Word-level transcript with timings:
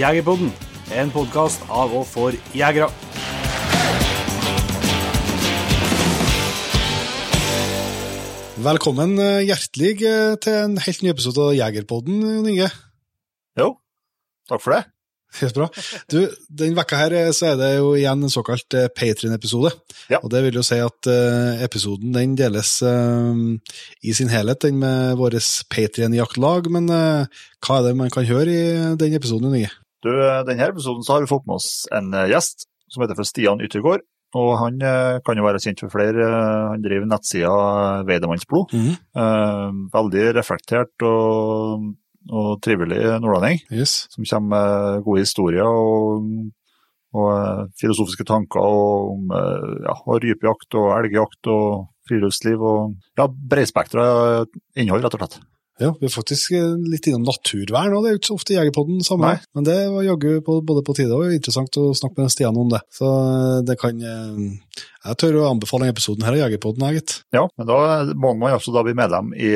Jegerpodden, 0.00 0.48
en 0.96 1.10
podkast 1.12 1.60
av 1.68 1.90
og 1.92 2.06
for 2.08 2.32
jegere. 2.56 2.86
Velkommen 8.64 9.12
eh, 9.20 9.42
hjertelig 9.44 9.90
eh, 10.08 10.38
til 10.40 10.56
en 10.56 10.78
helt 10.80 11.02
ny 11.04 11.10
episode 11.12 11.50
av 11.50 11.52
Jegerpodden, 11.58 12.22
Jon 12.24 12.48
Inge. 12.48 12.70
Jo, 13.60 13.74
takk 14.48 14.62
for 14.64 14.78
det. 14.78 14.86
Helt 15.42 15.58
bra. 15.58 15.66
Du, 16.10 16.16
den 16.62 16.72
vekka 16.78 17.02
her 17.02 17.16
eh, 17.18 17.28
så 17.36 17.50
er 17.50 17.60
det 17.60 17.68
jo 17.74 17.92
igjen 17.98 18.24
en 18.24 18.32
såkalt 18.32 18.78
Patrion-episode. 18.96 19.74
Ja. 20.08 20.22
Og 20.22 20.32
det 20.32 20.40
vil 20.46 20.56
jo 20.62 20.64
si 20.66 20.80
at 20.80 21.10
uh, 21.12 21.60
episoden 21.62 22.16
den 22.16 22.32
deles 22.40 22.72
uh, 22.82 23.36
i 24.00 24.16
sin 24.16 24.32
helhet, 24.32 24.64
den 24.64 24.80
med 24.80 25.20
vårt 25.20 25.36
Patrion-jaktlag. 25.70 26.72
Men 26.72 26.88
uh, 26.88 27.44
hva 27.60 27.78
er 27.78 27.90
det 27.90 27.94
man 28.00 28.10
kan 28.10 28.26
høre 28.32 28.48
i 28.48 28.96
den 28.98 29.20
episoden, 29.20 29.52
Inge? 29.60 29.70
Du, 30.04 30.10
denne 30.48 30.68
episoden 30.70 31.04
så 31.04 31.16
har 31.16 31.24
vi 31.24 31.30
fått 31.30 31.46
med 31.48 31.58
oss 31.60 31.70
en 31.92 32.12
eh, 32.16 32.30
gjest 32.32 32.66
som 32.90 33.04
heter 33.04 33.18
for 33.18 33.28
Stian 33.28 33.60
Yttergård. 33.64 34.04
Og 34.38 34.52
han 34.60 34.78
eh, 34.86 35.18
kan 35.26 35.38
jo 35.38 35.44
være 35.44 35.60
kjent 35.62 35.82
for 35.82 35.92
flere. 35.92 36.22
eh, 36.22 36.68
Han 36.72 36.84
driver 36.84 37.08
nettsida 37.10 37.50
Veidemannsblod. 38.08 38.72
Mm 38.72 38.86
-hmm. 38.86 39.90
veldig 39.92 40.24
reflektert 40.36 41.02
og, 41.02 41.92
og 42.30 42.62
trivelig 42.62 43.20
nordlending, 43.20 43.60
Yes. 43.72 44.06
som 44.10 44.24
kommer 44.24 44.48
med 44.56 45.04
gode 45.04 45.20
historier 45.20 45.64
og, 45.66 46.22
og 47.14 47.68
filosofiske 47.80 48.24
tanker 48.24 48.60
og 48.60 49.12
om 49.12 49.28
ja, 49.84 49.94
og 50.06 50.22
rypejakt 50.22 50.74
og 50.74 51.04
elgjakt 51.04 51.46
og 51.46 51.88
friluftsliv 52.08 52.62
og 52.62 52.94
ja, 53.18 53.26
bredspektra 53.26 54.44
innhold, 54.76 55.04
rett 55.04 55.14
og 55.14 55.20
slett. 55.20 55.40
Ja, 55.80 55.94
vi 55.96 56.08
er 56.08 56.12
faktisk 56.12 56.52
eh, 56.56 56.74
litt 56.92 57.06
innom 57.08 57.24
naturvern, 57.24 57.94
òg, 57.96 58.04
det 58.04 58.10
er 58.10 58.14
jo 58.16 58.20
ikke 58.20 58.30
så 58.30 58.36
ofte 58.36 58.56
Jegerpodden 58.56 59.00
samme. 59.06 59.32
Nei. 59.32 59.48
Men 59.56 59.66
det 59.66 59.76
var 59.94 60.04
jaggu 60.04 60.42
både 60.44 60.84
på 60.84 60.96
tide 60.98 61.16
og 61.16 61.32
interessant 61.32 61.80
å 61.80 61.90
snakke 61.96 62.20
med 62.20 62.32
Stian 62.34 62.60
om 62.60 62.68
det. 62.72 62.82
Så 62.92 63.08
eh, 63.08 63.56
det 63.68 63.78
kan 63.80 64.04
eh, 64.04 64.84
Jeg 65.06 65.20
tør 65.22 65.40
å 65.40 65.48
anbefale 65.54 65.86
denne 65.86 65.96
episoden 65.96 66.26
her 66.26 66.36
av 66.36 66.42
Jegerpodden, 66.42 66.84
jeg, 66.90 67.00
gitt. 67.00 67.16
Ja, 67.36 67.46
men 67.56 67.70
da 67.70 67.80
må 68.12 68.34
man 68.36 68.58
også 68.58 68.74
da 68.76 68.84
bli 68.84 68.96
medlem 68.98 69.32
i, 69.32 69.54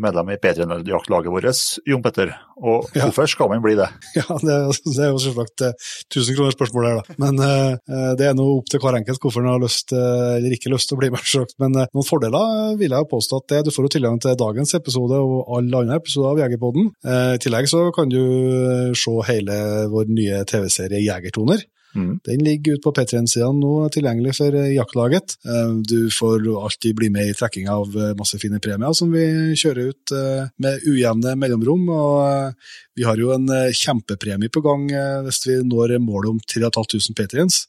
medlem 0.00 0.30
i 0.34 0.36
P3-jaktlaget 0.40 1.32
vårt, 1.32 1.62
Jon 1.88 2.02
Petter. 2.04 2.32
Og 2.62 2.86
Ja. 2.94 3.04
hvorfor 3.06 3.26
skal 3.28 3.48
man 3.50 3.62
bli 3.64 3.74
det? 3.78 3.88
Ja, 4.18 4.36
det, 4.40 4.56
det 4.86 5.02
er 5.04 5.10
jo 5.12 5.18
selvsagt 5.22 5.64
tusen 6.12 6.34
1000 6.34 6.36
kroner 6.38 6.54
spørsmål 6.54 6.86
her, 6.88 7.00
da. 7.00 7.16
Men 7.18 7.40
eh, 7.42 7.72
eh, 7.90 8.12
det 8.18 8.28
er 8.28 8.36
nå 8.38 8.46
opp 8.58 8.70
til 8.70 8.80
hver 8.82 8.98
enkelt 9.00 9.20
hvorfor 9.20 9.42
en 9.44 9.50
har 9.52 9.62
lyst 9.62 9.92
uh, 9.92 10.36
eller 10.38 10.54
ikke 10.56 10.72
lyst 10.72 10.88
til 10.90 10.96
å 10.96 11.02
bli 11.02 11.10
med. 11.14 11.20
selvsagt. 11.34 11.58
Men 11.62 11.76
uh, 11.80 11.86
noen 11.94 12.08
fordeler 12.08 12.54
eh, 12.70 12.78
vil 12.80 12.94
jeg 12.96 13.10
påstå 13.10 13.42
at 13.42 13.48
det, 13.54 13.62
du 13.66 13.74
får 13.74 13.88
jo 13.88 13.94
tilgang 13.98 14.18
til 14.22 14.38
dagens 14.40 14.74
episode 14.78 15.18
og 15.20 15.52
alle 15.58 15.84
andre 15.84 16.00
episoder 16.00 16.32
av 16.32 16.42
Jegerpodden. 16.44 16.90
Eh, 17.04 17.30
I 17.36 17.42
tillegg 17.44 17.68
så 17.70 17.84
kan 17.96 18.08
du 18.12 18.20
eh, 18.22 18.90
se 18.98 19.14
hele 19.28 19.60
vår 19.92 20.10
nye 20.14 20.42
TV-serie 20.48 21.02
Jegertoner. 21.04 21.64
Mm. 21.94 22.18
Den 22.26 22.42
ligger 22.42 22.74
ute 22.74 22.82
på 22.82 22.92
P3-sidene 22.96 23.60
nå, 23.60 23.72
tilgjengelig 23.94 24.34
for 24.38 24.56
eh, 24.58 24.72
jaktlaget. 24.74 25.36
Eh, 25.46 25.74
Du 25.86 26.10
får 26.10 26.46
alltid 26.58 26.96
bli 26.98 27.10
med 27.14 27.30
i 27.30 27.36
trekking 27.38 27.68
av 27.70 27.94
eh, 27.94 28.14
masse 28.18 28.38
fine 28.42 28.58
premier 28.62 28.94
som 28.98 29.12
vi 29.14 29.54
kjører 29.58 29.92
ut 29.92 30.14
med 30.58 30.86
ujevne 30.90 31.36
mellomrom. 31.38 31.86
og 31.88 32.54
Vi 32.96 33.06
har 33.06 33.20
jo 33.20 33.32
en 33.34 33.46
kjempepremie 33.74 34.50
på 34.52 34.62
gang 34.64 34.88
hvis 35.24 35.42
vi 35.46 35.60
når 35.62 35.98
målet 36.02 36.34
om 36.34 36.40
3500 36.40 37.14
Patriens. 37.18 37.64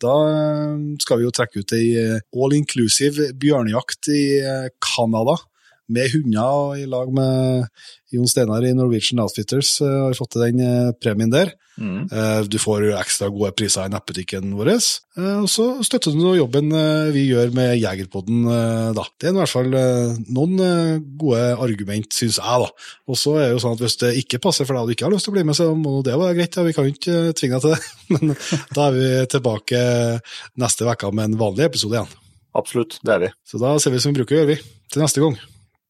Da 0.00 0.12
skal 1.00 1.20
vi 1.20 1.24
jo 1.24 1.32
trekke 1.32 1.62
ut 1.62 1.72
ei 1.72 2.18
all 2.36 2.56
inclusive 2.56 3.30
bjørnejakt 3.40 4.10
i 4.12 4.24
Canada. 4.84 5.38
Med 5.88 6.10
hunder 6.14 6.48
og 6.50 6.78
i 6.80 6.86
lag 6.90 7.12
med 7.14 7.68
Jon 8.14 8.26
Steinar 8.30 8.64
i 8.66 8.72
Norwegian 8.74 9.20
Outfitters 9.22 9.76
har 9.82 10.08
har 10.08 10.16
fått 10.18 10.32
til 10.34 10.42
den 10.48 10.60
eh, 10.62 10.92
premien 11.02 11.30
der. 11.30 11.52
Mm. 11.76 12.06
Eh, 12.08 12.40
Du 12.48 12.56
får 12.58 12.86
ekstra 12.96 13.28
gode 13.28 13.52
priser 13.58 13.84
i 13.86 13.92
nettbutikken 13.92 14.54
vår. 14.56 14.70
Eh, 14.74 15.38
Og 15.42 15.48
så 15.52 15.66
støtter 15.84 16.14
du 16.14 16.24
jobben 16.38 16.72
eh, 16.72 17.10
vi 17.14 17.26
gjør 17.28 17.52
med 17.54 17.76
Jegerpodden, 17.78 18.46
eh, 18.50 18.92
da. 18.96 19.04
Det 19.20 19.28
er 19.28 19.34
i 19.34 19.38
hvert 19.40 19.52
fall 19.52 19.74
eh, 19.78 20.16
noen 20.32 20.58
eh, 20.64 20.98
gode 21.20 21.42
argument, 21.66 22.10
syns 22.16 22.38
jeg, 22.40 22.62
da. 22.64 22.70
Og 23.06 23.18
så 23.20 23.36
er 23.36 23.44
det 23.46 23.54
jo 23.56 23.62
sånn 23.66 23.76
at 23.76 23.82
hvis 23.84 23.98
det 24.02 24.12
ikke 24.22 24.40
passer 24.42 24.66
for 24.66 24.74
deg 24.74 24.82
og 24.82 24.88
du 24.90 24.96
ikke 24.96 25.06
har 25.06 25.14
lyst 25.14 25.28
til 25.28 25.34
å 25.34 25.38
bli 25.38 25.46
med, 25.46 25.58
så 25.58 25.68
må 25.76 25.98
det 26.06 26.16
være 26.18 26.38
greit. 26.40 26.56
Ja. 26.56 26.66
Vi 26.66 26.76
kan 26.76 26.88
jo 26.88 26.94
ikke 26.96 27.18
eh, 27.28 27.32
tvinge 27.36 27.58
deg 27.58 27.66
til 27.66 27.74
det. 27.76 27.82
Men 28.14 28.36
da 28.78 28.86
er 28.88 28.96
vi 28.96 29.10
tilbake 29.36 29.82
neste 30.62 30.88
uke 30.88 31.12
med 31.14 31.30
en 31.32 31.38
vanlig 31.42 31.68
episode 31.68 31.98
igjen. 31.98 32.16
Absolutt, 32.56 32.98
det 33.04 33.12
er 33.12 33.20
vi. 33.26 33.34
Så 33.44 33.60
da 33.60 33.74
ser 33.82 33.92
vi 33.92 34.00
som 34.00 34.14
vi 34.14 34.22
bruker 34.22 34.38
å 34.38 34.40
gjøre, 34.42 34.54
vi. 34.56 34.74
Til 34.94 35.02
neste 35.04 35.20
gang. 35.20 35.36